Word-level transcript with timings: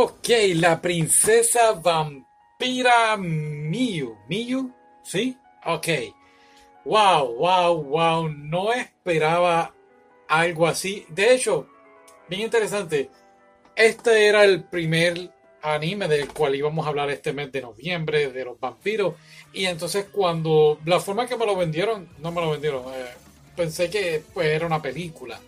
Ok, 0.00 0.28
la 0.54 0.80
princesa 0.80 1.72
vampira 1.72 3.16
Miyu. 3.16 4.16
¿Miyu? 4.28 4.72
¿Sí? 5.02 5.36
Ok. 5.66 5.88
Wow, 6.84 7.34
wow, 7.34 7.82
wow. 7.82 8.28
No 8.28 8.72
esperaba 8.72 9.74
algo 10.28 10.68
así. 10.68 11.04
De 11.08 11.34
hecho, 11.34 11.66
bien 12.28 12.42
interesante. 12.42 13.10
Este 13.74 14.28
era 14.28 14.44
el 14.44 14.62
primer 14.62 15.32
anime 15.62 16.06
del 16.06 16.32
cual 16.32 16.54
íbamos 16.54 16.86
a 16.86 16.90
hablar 16.90 17.10
este 17.10 17.32
mes 17.32 17.50
de 17.50 17.62
noviembre, 17.62 18.30
de 18.30 18.44
los 18.44 18.60
vampiros. 18.60 19.16
Y 19.52 19.64
entonces 19.64 20.06
cuando 20.12 20.78
la 20.84 21.00
forma 21.00 21.26
que 21.26 21.36
me 21.36 21.44
lo 21.44 21.56
vendieron, 21.56 22.08
no 22.18 22.30
me 22.30 22.40
lo 22.40 22.52
vendieron. 22.52 22.84
Eh, 22.94 23.14
pensé 23.56 23.90
que 23.90 24.22
pues 24.32 24.46
era 24.46 24.64
una 24.64 24.80
película. 24.80 25.40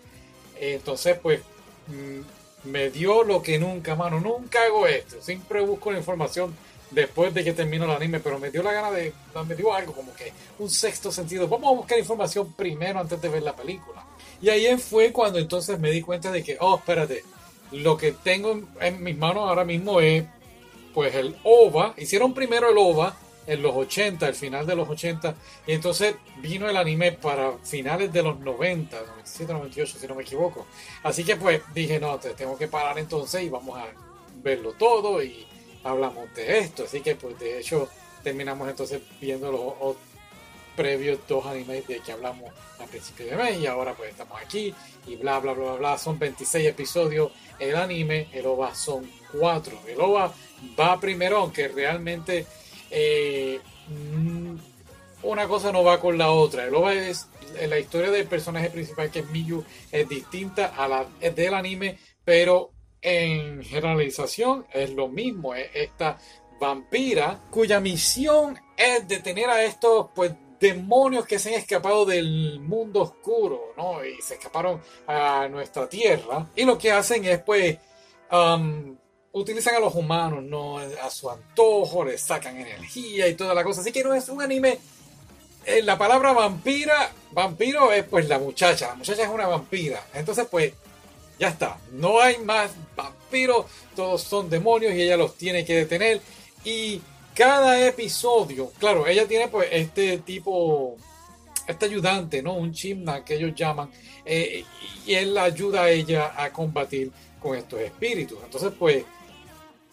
Entonces 0.59 1.17
pues... 1.23 1.41
Mm, 1.87 2.40
me 2.65 2.91
dio 2.91 3.23
lo 3.25 3.43
que 3.43 3.59
nunca, 3.59 3.95
mano. 3.95 4.21
Nunca 4.21 4.63
hago 4.65 4.87
esto. 4.87 5.21
Siempre 5.21 5.61
busco 5.63 5.91
la 5.91 5.99
información 5.99 6.55
después 6.91 7.33
de 7.33 7.45
que 7.45 7.53
termino 7.53 7.85
el 7.85 7.91
anime, 7.93 8.21
pero 8.21 8.39
me 8.39 8.51
dio 8.51 8.63
la 8.63 8.73
gana 8.73 8.91
de. 8.91 9.13
Me 9.47 9.55
dio 9.55 9.73
algo 9.75 9.93
como 9.93 10.15
que 10.15 10.33
un 10.59 10.71
sexto 10.71 11.11
sentido. 11.11 11.49
Vamos 11.49 11.73
a 11.73 11.77
buscar 11.77 11.99
información 11.99 12.53
primero 12.53 13.01
antes 13.01 13.21
de 13.21 13.29
ver 13.29 13.43
la 13.43 13.57
película. 13.57 14.05
Y 14.43 14.49
ahí 14.49 14.77
fue 14.79 15.13
cuando 15.13 15.39
entonces 15.39 15.79
me 15.79 15.91
di 15.91 16.01
cuenta 16.01 16.31
de 16.31 16.43
que, 16.43 16.57
oh, 16.61 16.77
espérate, 16.77 17.25
lo 17.73 17.97
que 17.97 18.13
tengo 18.13 18.61
en 18.81 19.03
mis 19.03 19.17
manos 19.17 19.49
ahora 19.49 19.65
mismo 19.65 20.01
es, 20.01 20.25
pues, 20.95 21.15
el 21.15 21.37
OVA. 21.45 21.95
Hicieron 21.97 22.35
primero 22.35 22.71
el 22.71 22.79
OVA 22.79 23.17
en 23.47 23.63
los 23.63 23.75
80, 23.75 24.29
el 24.29 24.35
final 24.35 24.67
de 24.67 24.77
los 24.77 24.89
80, 24.89 25.35
y 25.67 25.73
entonces 25.73 26.15
vino 26.39 26.69
el 26.69 26.77
anime 26.77 27.13
para 27.13 27.53
finales 27.59 28.13
de 28.13 28.23
los 28.23 28.39
90, 28.39 28.97
97, 28.97 29.53
98, 29.53 29.99
si 29.99 30.07
no 30.07 30.15
me 30.15 30.23
equivoco. 30.23 30.67
Así 31.03 31.25
que 31.25 31.37
pues 31.37 31.63
dije, 31.75 31.99
no, 31.99 32.19
tengo 32.19 32.57
que 32.57 32.69
parar 32.69 32.99
entonces 32.99 33.43
y 33.43 33.49
vamos 33.49 33.79
a 33.79 33.87
verlo 34.43 34.73
todo 34.73 35.23
y 35.23 35.47
hablamos 35.85 36.33
de 36.35 36.59
esto. 36.59 36.85
Así 36.85 37.01
que 37.01 37.17
pues 37.17 37.39
de 37.39 37.59
hecho 37.59 37.89
terminamos 38.23 38.69
entonces 38.69 39.01
viendo 39.21 39.51
los 39.51 39.97
previos 40.77 41.19
dos 41.29 41.45
animes 41.47 41.87
de 41.87 42.01
que 42.01 42.13
hablamos 42.13 42.53
al 42.79 42.87
principio 42.89 43.27
de 43.27 43.37
mes 43.37 43.59
y 43.59 43.67
ahora 43.67 43.95
pues 43.95 44.11
estamos 44.11 44.41
aquí 44.41 44.75
y 45.07 45.17
bla 45.17 45.39
bla 45.39 45.53
bla 45.53 45.75
bla 45.75 45.99
son 45.99 46.19
26 46.19 46.69
episodios 46.69 47.33
el 47.59 47.77
anime 47.77 48.29
el 48.33 48.47
OVA 48.47 48.75
son 48.75 49.11
4 49.33 49.81
el 49.89 50.01
OVA 50.01 50.33
va 50.79 50.99
primero 51.01 51.39
aunque 51.39 51.69
realmente 51.69 52.47
eh, 52.91 53.61
mm, 53.89 54.57
una 55.23 55.47
cosa 55.47 55.73
no 55.73 55.85
va 55.85 56.01
con 56.01 56.19
la 56.19 56.31
otra. 56.31 56.67
La 56.69 57.79
historia 57.79 58.11
del 58.11 58.27
personaje 58.27 58.71
principal 58.71 59.11
que 59.11 59.21
es 59.21 59.31
Miyu 59.31 59.65
es 59.91 60.09
distinta 60.09 60.75
a 60.77 60.89
la 60.89 61.07
del 61.21 61.55
anime, 61.55 61.99
pero 62.25 62.73
en 63.03 63.63
generalización 63.63 64.67
es 64.73 64.91
lo 64.91 65.09
mismo. 65.09 65.55
Es 65.55 65.69
esta 65.75 66.19
vampira 66.61 67.41
cuya 67.51 67.81
misión 67.81 68.59
es 68.77 69.07
detener 69.09 69.49
a 69.51 69.65
estos 69.65 70.09
pues 70.15 70.33
demonios 70.61 71.27
que 71.27 71.39
se 71.39 71.55
han 71.55 71.61
escapado 71.61 72.05
del 72.05 72.61
mundo 72.61 73.01
oscuro, 73.01 73.73
¿no? 73.77 74.05
Y 74.05 74.21
se 74.21 74.35
escaparon 74.35 74.81
a 75.07 75.49
nuestra 75.49 75.89
tierra. 75.89 76.47
Y 76.55 76.65
lo 76.65 76.77
que 76.77 76.93
hacen 76.93 77.25
es 77.25 77.41
pues 77.43 77.79
um, 78.31 78.97
utilizan 79.33 79.77
a 79.77 79.81
los 79.81 79.95
humanos, 79.95 80.43
¿no? 80.43 80.79
A 80.79 81.11
su 81.11 81.31
antojo, 81.31 82.05
les 82.05 82.21
sacan 82.21 82.57
energía 82.57 83.29
y 83.29 83.35
toda 83.35 83.55
la 83.55 83.65
cosa. 83.65 83.81
Así 83.81 83.93
que 83.93 84.03
no 84.03 84.15
es 84.15 84.29
un 84.29 84.43
anime. 84.43 84.79
Eh, 85.65 85.83
la 85.83 85.99
palabra 85.99 86.33
vampira, 86.33 87.13
vampiro 87.33 87.93
es 87.93 88.05
pues 88.05 88.29
la 88.29 88.39
muchacha. 88.39 88.89
La 88.89 88.95
muchacha 88.95 89.23
es 89.23 89.29
una 89.29 89.47
vampira. 89.47 90.05
Entonces, 90.15 90.47
pues, 90.51 90.73
ya 91.39 91.49
está. 91.49 91.79
No 91.93 92.21
hay 92.21 92.39
más 92.39 92.73
vampiros. 92.97 93.67
Todos 93.95 94.23
son 94.23 94.51
demonios 94.51 94.95
y 94.95 95.03
ella 95.03 95.17
los 95.17 95.37
tiene 95.37 95.65
que 95.65 95.77
detener. 95.77 96.21
Y 96.65 97.01
cada 97.35 97.87
episodio, 97.87 98.71
claro, 98.79 99.07
ella 99.07 99.27
tiene 99.27 99.49
pues 99.49 99.69
este 99.73 100.19
tipo, 100.19 100.97
este 101.67 101.87
ayudante, 101.87 102.43
¿no? 102.43 102.55
Un 102.55 102.73
chimna 102.73 103.25
que 103.25 103.35
ellos 103.35 103.55
llaman. 103.55 103.91
Eh, 104.25 104.65
y 105.07 105.15
él 105.15 105.37
ayuda 105.39 105.85
a 105.85 105.91
ella 105.91 106.35
a 106.37 106.53
combatir 106.53 107.11
con 107.41 107.57
estos 107.57 107.81
espíritus. 107.81 108.39
Entonces, 108.45 108.73
pues 108.79 109.05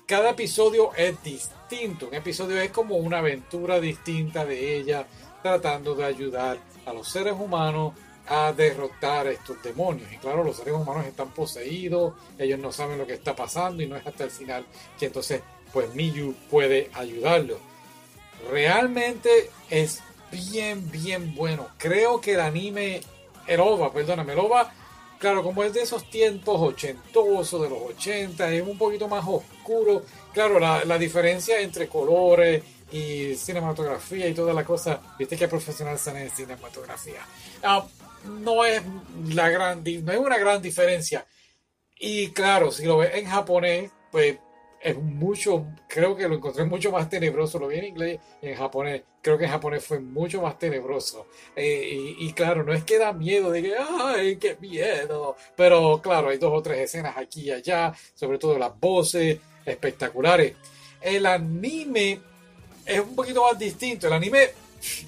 cada 0.08 0.30
episodio 0.30 0.92
es 0.96 1.22
distinto. 1.22 2.08
Un 2.08 2.16
episodio 2.16 2.60
es 2.62 2.72
como 2.72 2.96
una 2.96 3.20
aventura 3.20 3.80
distinta 3.80 4.46
de 4.46 4.78
ella 4.78 5.06
tratando 5.44 5.96
de 5.96 6.06
ayudar 6.06 6.58
a 6.86 6.94
los 6.94 7.10
seres 7.10 7.34
humanos 7.34 7.94
a 8.26 8.54
derrotar 8.54 9.28
a 9.28 9.32
estos 9.32 9.62
demonios. 9.62 10.12
Y 10.12 10.18
claro, 10.18 10.46
los 10.46 10.56
seres 10.56 10.74
humanos 10.74 11.06
están 11.06 11.34
poseídos, 11.34 12.14
ellos 12.38 12.58
no 12.58 12.72
saben 12.72 12.98
lo 12.98 13.06
que 13.06 13.16
está 13.16 13.36
pasando 13.36 13.84
y 13.84 13.88
no 13.88 13.98
es 13.98 14.08
hasta 14.08 14.24
el 14.24 14.32
final 14.32 14.66
que 14.98 15.08
entonces 15.08 15.42
pues 15.74 15.94
Miyu 15.94 16.34
puede 16.50 16.90
ayudarlos. 16.94 17.60
Realmente 18.50 19.52
es 19.70 20.02
bien, 20.32 20.90
bien 20.90 21.36
bueno. 21.36 21.68
Creo 21.78 22.22
que 22.22 22.36
el 22.36 22.40
anime, 22.40 23.02
el 23.46 23.60
OVA, 23.60 23.92
perdóname, 23.92 24.34
el 24.34 24.40
OVA 24.40 24.74
Claro, 25.20 25.42
como 25.44 25.64
es 25.64 25.74
de 25.74 25.82
esos 25.82 26.10
tiempos 26.10 26.62
ochentosos, 26.62 27.62
de 27.62 27.70
los 27.70 27.80
80, 27.82 28.54
es 28.54 28.68
un 28.68 28.78
poquito 28.78 29.08
más 29.08 29.26
oscuro. 29.28 30.04
Claro, 30.32 30.60
la, 30.60 30.98
diferencia 30.98 31.60
entre 31.60 31.88
colores 31.88 32.64
y 32.92 33.36
cinematografía 33.36 34.28
y 34.28 34.34
toda 34.34 34.54
la 34.54 34.64
cosa, 34.64 35.02
viste 35.18 35.36
que 35.36 35.48
profesional 35.48 35.96
están 35.96 36.18
en 36.18 36.30
cinematografía. 36.30 37.22
Ah, 37.64 37.86
no 38.26 38.64
es 38.64 38.84
la 39.30 39.50
gran, 39.50 39.84
no 39.84 40.12
es 40.12 40.20
una 40.20 40.38
gran 40.38 40.62
diferencia. 40.62 41.26
Y 42.00 42.30
claro, 42.30 42.72
si 42.72 42.86
lo 42.86 42.98
ves 42.98 43.16
en 43.16 43.26
japonés, 43.26 43.92
pues 44.12 44.38
es 44.82 44.98
mucho, 44.98 45.66
creo 45.88 46.16
que 46.16 46.28
lo 46.28 46.36
encontré 46.36 46.64
mucho 46.66 46.92
más 46.92 47.10
tenebroso, 47.10 47.60
lo 47.60 47.68
vi 47.68 47.80
en 47.80 47.86
inglés 47.86 48.20
y 48.42 48.48
en 48.48 48.56
japonés, 48.56 49.04
creo 49.22 49.38
que 49.38 49.46
en 49.46 49.52
japonés 49.52 49.84
fue 49.84 50.00
mucho 50.00 50.42
más 50.42 50.58
tenebroso. 50.60 51.28
Eh, 51.56 52.16
y, 52.20 52.34
claro, 52.34 52.64
no 52.64 52.74
es 52.74 52.84
que 52.84 52.98
da 52.98 53.14
miedo 53.14 53.52
de 53.52 53.64
que, 53.64 53.76
ay, 53.78 54.38
qué 54.38 54.58
miedo, 54.60 55.36
pero 55.56 56.00
claro, 56.02 56.30
hay 56.30 56.38
dos 56.38 56.54
o 56.54 56.62
tres 56.62 56.80
escenas 56.80 57.18
aquí 57.18 57.42
y 57.44 57.52
allá, 57.52 57.94
sobre 58.14 58.38
todo 58.38 58.58
las 58.58 58.78
voces 58.80 59.40
espectaculares. 59.66 60.56
El 61.02 61.26
anime 61.26 62.20
es 62.86 63.00
un 63.00 63.16
poquito 63.16 63.44
más 63.44 63.58
distinto, 63.58 64.08
el 64.08 64.14
anime, 64.14 64.50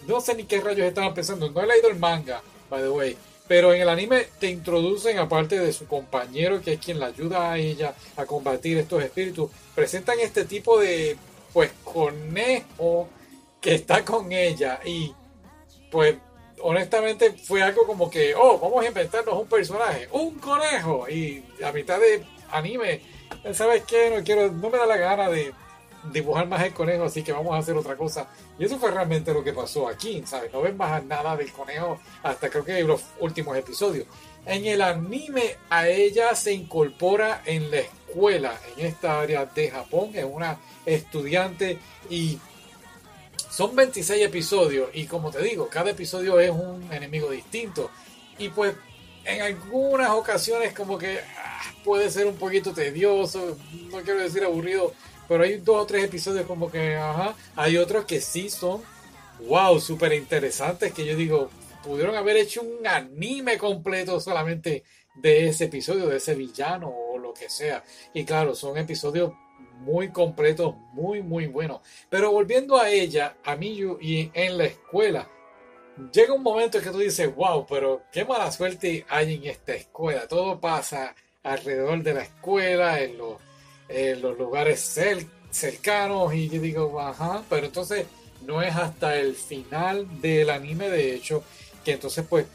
no 0.07 0.19
sé 0.19 0.35
ni 0.35 0.43
qué 0.43 0.59
rayos 0.59 0.87
estaban 0.87 1.13
pensando, 1.13 1.49
no 1.49 1.61
he 1.61 1.67
leído 1.67 1.89
el 1.89 1.97
manga, 1.97 2.41
by 2.69 2.81
the 2.81 2.89
way, 2.89 3.17
pero 3.49 3.73
en 3.73 3.81
el 3.81 3.89
anime 3.89 4.27
te 4.39 4.47
introducen, 4.47 5.17
aparte 5.17 5.57
de 5.57 5.73
su 5.73 5.87
compañero, 5.87 6.61
que 6.61 6.73
es 6.73 6.79
quien 6.79 6.99
la 6.99 7.07
ayuda 7.07 7.51
a 7.51 7.57
ella 7.57 7.95
a 8.15 8.27
combatir 8.27 8.77
estos 8.77 9.01
espíritus, 9.01 9.49
presentan 9.73 10.19
este 10.19 10.45
tipo 10.45 10.79
de, 10.79 11.17
pues, 11.51 11.71
conejo 11.83 13.09
que 13.59 13.73
está 13.73 14.05
con 14.05 14.31
ella. 14.31 14.79
Y, 14.85 15.15
pues, 15.89 16.17
honestamente 16.61 17.31
fue 17.31 17.63
algo 17.63 17.87
como 17.87 18.07
que, 18.07 18.35
oh, 18.35 18.59
vamos 18.59 18.85
a 18.85 18.87
inventarnos 18.87 19.33
un 19.33 19.47
personaje, 19.47 20.07
un 20.11 20.35
conejo. 20.35 21.09
Y 21.09 21.43
a 21.65 21.71
mitad 21.71 21.99
de 21.99 22.23
anime, 22.51 23.01
¿sabes 23.53 23.83
qué? 23.85 24.11
No 24.15 24.23
quiero, 24.23 24.51
no 24.51 24.69
me 24.69 24.77
da 24.77 24.85
la 24.85 24.97
gana 24.97 25.27
de 25.27 25.51
dibujar 26.11 26.47
más 26.47 26.63
el 26.63 26.73
conejo, 26.73 27.03
así 27.03 27.23
que 27.23 27.31
vamos 27.31 27.53
a 27.53 27.57
hacer 27.57 27.75
otra 27.75 27.95
cosa. 27.95 28.27
Y 28.57 28.65
eso 28.65 28.77
fue 28.77 28.91
realmente 28.91 29.33
lo 29.33 29.43
que 29.43 29.53
pasó 29.53 29.87
aquí, 29.87 30.23
¿sabes? 30.25 30.51
No 30.51 30.61
ven 30.61 30.77
más 30.77 31.03
nada 31.03 31.35
del 31.35 31.51
conejo 31.51 31.99
hasta 32.23 32.49
creo 32.49 32.63
que 32.63 32.83
los 32.83 33.03
últimos 33.19 33.57
episodios. 33.57 34.05
En 34.45 34.65
el 34.65 34.81
anime 34.81 35.57
a 35.69 35.87
ella 35.87 36.33
se 36.35 36.53
incorpora 36.53 37.41
en 37.45 37.69
la 37.69 37.79
escuela, 37.79 38.59
en 38.75 38.85
esta 38.85 39.19
área 39.19 39.45
de 39.45 39.69
Japón, 39.69 40.11
es 40.13 40.25
una 40.25 40.57
estudiante 40.85 41.77
y 42.09 42.39
son 43.49 43.75
26 43.75 44.25
episodios 44.25 44.89
y 44.93 45.05
como 45.05 45.31
te 45.31 45.41
digo, 45.43 45.67
cada 45.67 45.91
episodio 45.91 46.39
es 46.39 46.49
un 46.49 46.87
enemigo 46.91 47.29
distinto. 47.29 47.91
Y 48.37 48.49
pues 48.49 48.73
en 49.25 49.41
algunas 49.41 50.11
ocasiones 50.11 50.73
como 50.73 50.97
que 50.97 51.19
ah, 51.19 51.61
puede 51.83 52.09
ser 52.09 52.25
un 52.25 52.35
poquito 52.35 52.73
tedioso, 52.73 53.57
no 53.91 54.01
quiero 54.01 54.21
decir 54.21 54.43
aburrido, 54.43 54.93
pero 55.29 55.43
hay 55.43 55.57
dos 55.57 55.83
o 55.83 55.85
tres 55.85 56.03
episodios 56.05 56.47
como 56.47 56.71
que, 56.71 56.99
hay 57.55 57.77
otros 57.77 58.05
que 58.05 58.19
sí 58.19 58.49
son, 58.49 58.81
wow, 59.47 59.79
súper 59.79 60.11
interesantes, 60.13 60.91
que 60.91 61.05
yo 61.05 61.15
digo, 61.15 61.51
pudieron 61.83 62.15
haber 62.15 62.35
hecho 62.37 62.63
un 62.63 62.85
anime 62.87 63.59
completo 63.59 64.19
solamente 64.19 64.83
de 65.13 65.47
ese 65.47 65.65
episodio, 65.65 66.07
de 66.07 66.17
ese 66.17 66.33
villano 66.33 66.89
o 66.89 67.19
lo 67.19 67.31
que 67.31 67.47
sea. 67.47 67.83
Y 68.11 68.25
claro, 68.25 68.55
son 68.55 68.75
episodios 68.79 69.31
muy 69.81 70.09
completos, 70.09 70.75
muy, 70.93 71.21
muy 71.21 71.45
buenos. 71.45 71.81
Pero 72.09 72.31
volviendo 72.31 72.77
a 72.77 72.89
ella, 72.89 73.37
a 73.45 73.55
Miyu 73.55 73.99
y 74.01 74.31
en 74.33 74.57
la 74.57 74.65
escuela, 74.65 75.29
llega 76.11 76.33
un 76.33 76.41
momento 76.41 76.79
en 76.79 76.83
que 76.83 76.89
tú 76.89 76.97
dices, 76.97 77.33
wow, 77.35 77.67
pero 77.69 78.01
qué 78.11 78.25
mala 78.25 78.51
suerte 78.51 79.05
hay 79.07 79.35
en 79.35 79.45
esta 79.45 79.75
escuela. 79.75 80.27
Todo 80.27 80.59
pasa 80.59 81.13
alrededor 81.43 82.01
de 82.01 82.13
la 82.15 82.23
escuela, 82.23 82.99
en 82.99 83.17
los 83.19 83.48
los 83.89 84.37
lugares 84.37 84.99
cercanos 85.49 86.33
y 86.33 86.49
yo 86.49 86.61
digo, 86.61 87.01
ajá, 87.01 87.43
pero 87.49 87.65
entonces 87.65 88.05
no 88.45 88.61
es 88.61 88.75
hasta 88.75 89.17
el 89.17 89.35
final 89.35 90.21
del 90.21 90.49
anime, 90.49 90.89
de 90.89 91.15
hecho, 91.15 91.43
que 91.83 91.93
entonces 91.93 92.25
pues 92.29 92.45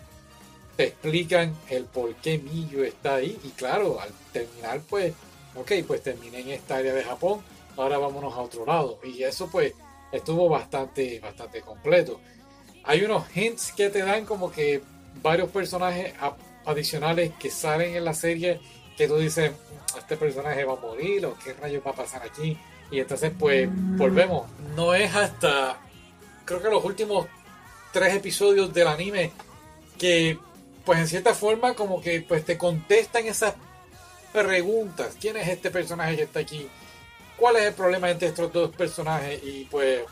te 0.77 0.85
explican 0.85 1.55
el 1.69 1.85
por 1.85 2.15
qué 2.17 2.39
Millo 2.39 2.85
está 2.85 3.17
ahí 3.17 3.39
y 3.45 3.49
claro, 3.51 4.01
al 4.01 4.11
terminar 4.33 4.81
pues 4.89 5.13
ok, 5.55 5.73
pues 5.87 6.03
terminé 6.03 6.41
en 6.41 6.51
esta 6.51 6.77
área 6.77 6.95
de 6.95 7.05
Japón, 7.05 7.41
ahora 7.77 7.99
vámonos 7.99 8.35
a 8.35 8.41
otro 8.41 8.67
lado. 8.67 8.99
Y 9.05 9.23
eso 9.23 9.49
pues 9.51 9.73
estuvo 10.13 10.49
bastante, 10.49 11.21
bastante 11.21 11.61
completo. 11.61 12.21
Hay 12.85 13.03
unos 13.05 13.25
hints 13.35 13.73
que 13.73 13.91
te 13.91 14.01
dan 14.01 14.25
como 14.25 14.51
que 14.51 14.83
varios 15.23 15.51
personajes 15.51 16.15
adicionales 16.67 17.33
que 17.39 17.51
salen 17.51 17.95
en 17.95 18.05
la 18.05 18.15
serie 18.15 18.61
que 18.97 19.09
tú 19.09 19.17
dices, 19.17 19.53
este 19.99 20.17
personaje 20.17 20.65
va 20.65 20.75
a 20.75 20.77
morir 20.77 21.27
o 21.27 21.37
qué 21.43 21.53
rayos 21.55 21.83
va 21.87 21.93
a 21.93 21.95
pasar 21.95 22.23
aquí. 22.23 22.59
Y 22.91 23.01
entonces 23.01 23.33
pues 23.39 23.69
volvemos. 23.73 24.49
No 24.77 24.95
es 24.95 25.15
hasta, 25.15 25.79
creo 26.45 26.63
que 26.63 26.71
los 26.71 26.85
últimos 26.85 27.27
tres 27.93 28.15
episodios 28.15 28.73
del 28.75 28.89
anime 28.89 29.33
que 29.99 30.39
pues 30.85 30.99
en 30.99 31.09
cierta 31.09 31.35
forma 31.35 31.75
como 31.75 32.01
que 32.01 32.21
pues 32.21 32.45
te 32.45 32.59
contestan 32.59 33.27
esas 33.27 33.55
preguntas. 34.33 35.17
¿Quién 35.21 35.37
es 35.37 35.49
este 35.49 35.71
personaje 35.71 36.17
que 36.17 36.23
está 36.23 36.41
aquí? 36.41 36.69
¿Cuál 37.37 37.57
es 37.57 37.65
el 37.65 37.75
problema 37.75 38.11
entre 38.11 38.29
estos 38.29 38.53
dos 38.53 38.75
personajes? 38.75 39.41
Y 39.43 39.65
pues 39.71 40.03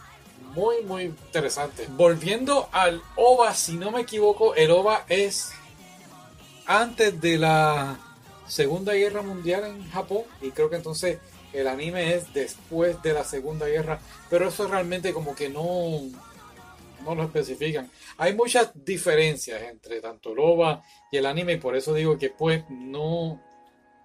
muy 0.55 0.83
muy 0.83 1.05
interesante. 1.05 1.87
Volviendo 1.91 2.69
al 2.73 3.03
OVA, 3.17 3.55
si 3.55 3.75
no 3.75 3.91
me 3.91 4.03
equivoco, 4.03 4.55
el 4.55 4.71
OVA 4.71 5.05
es 5.09 5.53
antes 6.67 7.21
de 7.21 7.39
la 7.39 7.99
Segunda 8.53 8.93
Guerra 8.93 9.23
Mundial 9.23 9.65
en 9.65 9.91
Japón 9.91 10.25
y 10.43 10.51
creo 10.51 10.69
que 10.69 10.77
entonces 10.77 11.19
el 11.55 11.67
anime 11.67 12.15
es 12.15 12.35
después 12.35 13.03
de 13.03 13.15
la 13.15 13.25
Segunda 13.25 13.67
Guerra, 13.67 13.99
pero 14.29 14.47
eso 14.47 14.69
realmente 14.69 15.15
como 15.15 15.35
que 15.35 15.49
no 15.49 16.03
no 17.03 17.15
lo 17.15 17.23
especifican. 17.23 17.91
Hay 18.19 18.35
muchas 18.35 18.73
diferencias 18.75 19.63
entre 19.63 20.03
tanto 20.03 20.35
el 20.35 20.41
OVA 20.41 20.83
y 21.11 21.17
el 21.17 21.25
anime 21.25 21.55
y 21.55 21.57
por 21.57 21.75
eso 21.75 21.95
digo 21.95 22.19
que 22.19 22.29
pues 22.29 22.63
no 22.69 23.41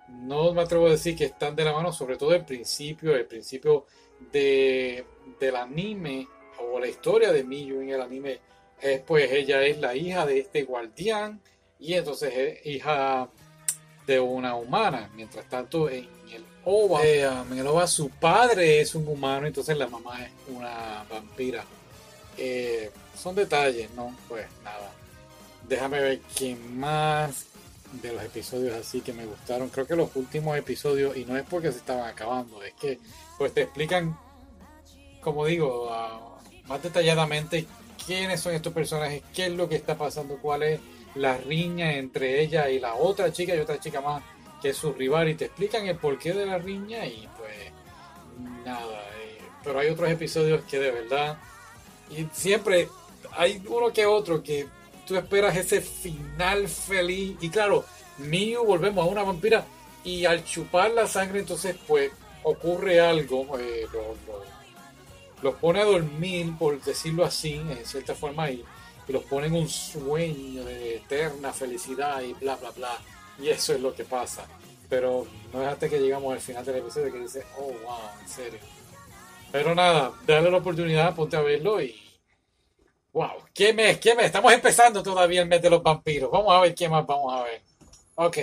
no 0.08 0.54
me 0.54 0.62
atrevo 0.62 0.88
a 0.88 0.92
decir 0.92 1.18
que 1.18 1.26
están 1.26 1.54
de 1.54 1.66
la 1.66 1.74
mano, 1.74 1.92
sobre 1.92 2.16
todo 2.16 2.34
el 2.34 2.46
principio, 2.46 3.18
el 3.18 3.26
principio 3.26 3.86
de, 4.32 5.04
del 5.42 5.58
anime 5.58 6.26
o 6.62 6.80
la 6.80 6.88
historia 6.88 7.34
de 7.34 7.44
Miyu 7.44 7.82
en 7.82 7.90
el 7.90 8.00
anime 8.00 8.40
es 8.80 9.02
pues 9.02 9.30
ella 9.30 9.62
es 9.64 9.78
la 9.80 9.94
hija 9.94 10.26
de 10.26 10.40
este 10.40 10.64
guardián 10.64 11.42
y 11.80 11.96
entonces 11.96 12.34
es 12.34 12.66
hija 12.66 13.30
de 14.08 14.20
una 14.20 14.56
humana. 14.56 15.10
Mientras 15.14 15.46
tanto 15.48 15.90
en 15.90 16.08
el 16.34 16.44
OVA, 16.64 17.06
eh, 17.06 17.30
um, 17.30 17.54
en 17.54 17.60
el 17.60 17.68
OVA 17.68 17.86
su 17.86 18.10
padre 18.10 18.82
es 18.82 18.96
un 18.96 19.08
humano, 19.08 19.46
entonces 19.46 19.78
la 19.78 19.88
mamá 19.88 20.24
es 20.24 20.32
una 20.48 21.06
vampira. 21.10 21.64
Eh, 22.38 22.90
son 23.16 23.36
detalles, 23.36 23.92
¿no? 23.92 24.16
Pues 24.28 24.48
nada. 24.64 24.92
Déjame 25.68 26.00
ver 26.00 26.22
quién 26.36 26.80
más 26.80 27.46
de 28.02 28.14
los 28.14 28.24
episodios 28.24 28.76
así 28.76 29.02
que 29.02 29.12
me 29.14 29.26
gustaron. 29.26 29.70
Creo 29.70 29.86
que 29.86 29.96
los 29.96 30.16
últimos 30.16 30.58
episodios, 30.58 31.18
y 31.18 31.26
no 31.26 31.38
es 31.38 31.44
porque 31.44 31.72
se 31.72 31.80
estaban 31.80 32.08
acabando, 32.08 32.64
es 32.64 32.74
que 32.74 33.00
pues 33.38 33.54
te 33.54 33.64
explican, 33.64 34.18
como 35.22 35.46
digo, 35.46 35.92
más 36.68 36.82
detalladamente 36.82 37.68
quiénes 38.06 38.40
son 38.40 38.54
estos 38.54 38.74
personajes, 38.74 39.22
qué 39.34 39.48
es 39.48 39.52
lo 39.52 39.68
que 39.68 39.76
está 39.76 39.98
pasando, 39.98 40.38
cuál 40.38 40.64
es 40.64 40.80
la 41.18 41.38
riña 41.38 41.96
entre 41.96 42.42
ella 42.42 42.70
y 42.70 42.80
la 42.80 42.96
otra 42.96 43.32
chica 43.32 43.56
y 43.56 43.60
otra 43.60 43.80
chica 43.80 44.02
más 44.02 44.24
que 44.62 44.70
es 44.70 44.78
su 44.78 44.94
rival 44.94 45.30
y 45.30 45.36
te 45.36 45.46
explican 45.46 45.86
el 45.88 45.98
porqué 45.98 46.34
de 46.34 46.46
la 46.46 46.58
riña 46.58 47.06
y 47.06 47.28
pues 47.38 47.72
nada. 48.66 49.02
Eh, 49.20 49.42
pero 49.64 49.80
hay 49.80 49.90
otros 49.90 50.10
episodios 50.10 50.64
que 50.64 50.80
de 50.80 50.92
verdad 50.92 51.38
y 52.10 52.28
siempre 52.34 52.90
hay 53.36 53.62
uno 53.68 53.92
que 53.92 54.06
otro 54.06 54.42
que 54.42 54.68
tú 55.06 55.16
esperas 55.16 55.56
ese 55.56 55.82
final 55.82 56.68
feliz. 56.68 57.38
Y 57.42 57.50
claro, 57.50 57.86
Miu 58.18 58.64
volvemos 58.64 59.06
a 59.06 59.10
una 59.10 59.24
vampira 59.24 59.66
y 60.04 60.26
al 60.26 60.44
chupar 60.44 60.92
la 60.92 61.08
sangre 61.08 61.40
entonces 61.40 61.76
pues 61.88 62.12
ocurre 62.44 63.00
algo, 63.00 63.58
eh, 63.60 63.86
los 65.42 65.56
pone 65.56 65.82
a 65.82 65.86
dormir, 65.86 66.54
por 66.58 66.82
decirlo 66.82 67.26
así, 67.26 67.56
en 67.56 67.86
cierta 67.86 68.16
forma, 68.16 68.50
y, 68.50 68.64
los 69.14 69.24
pone 69.24 69.48
en 69.48 69.56
un 69.56 69.70
sueño 69.70 70.64
de 70.66 70.98
eterna 70.98 71.54
felicidad 71.54 72.22
y 72.22 72.34
bla, 72.34 72.56
bla, 72.56 72.72
bla. 72.72 72.98
Y 73.40 73.50
eso 73.50 73.74
es 73.74 73.82
lo 73.82 73.94
que 73.94 74.04
pasa. 74.04 74.46
Pero 74.90 75.28
no 75.54 75.62
es 75.62 75.68
hasta 75.68 75.90
que 75.90 76.00
llegamos 76.00 76.34
al 76.34 76.40
final 76.40 76.66
del 76.66 76.78
episodio 76.78 77.12
que 77.12 77.20
dice, 77.20 77.44
oh, 77.58 77.74
wow, 77.84 78.10
en 78.22 78.30
serio. 78.30 78.60
Pero 79.52 79.76
nada, 79.76 80.14
dale 80.26 80.52
la 80.52 80.58
oportunidad, 80.58 81.16
ponte 81.16 81.38
a 81.38 81.42
verlo 81.42 81.82
y 81.82 82.08
Wow, 83.18 83.46
¿qué 83.52 83.74
mes? 83.74 83.98
¿Qué 83.98 84.14
mes? 84.14 84.28
Estamos 84.28 84.54
empezando 84.54 85.02
todavía 85.02 85.42
el 85.42 85.48
mes 85.48 85.60
de 85.60 85.72
los 85.72 85.82
vampiros. 85.82 86.30
Vamos 86.30 86.54
a 86.54 86.62
ver 86.62 86.76
qué 86.76 86.88
más 86.88 87.04
vamos 87.08 87.34
a 87.34 87.46
ver. 87.46 87.62
Ok, 88.14 88.38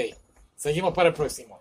seguimos 0.56 0.92
para 0.92 1.10
el 1.10 1.14
próximo. 1.14 1.56